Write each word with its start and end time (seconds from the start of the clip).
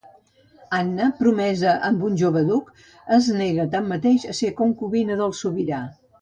Anna, 0.77 1.09
promesa 1.19 1.73
amb 1.89 2.01
un 2.07 2.17
jove 2.21 2.43
duc, 2.47 2.71
es 3.19 3.27
nega 3.43 3.67
tanmateix 3.77 4.27
a 4.33 4.35
ser 4.39 4.51
la 4.53 4.57
concubina 4.63 5.19
del 5.21 5.37
sobirà. 5.43 5.85